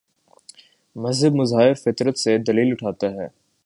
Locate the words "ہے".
3.11-3.27